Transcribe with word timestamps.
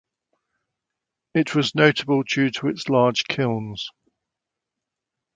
It 1.35 1.53
was 1.53 1.75
notable 1.75 2.23
due 2.23 2.49
to 2.49 2.69
its 2.69 2.89
large 2.89 3.25
kilns. 3.27 3.91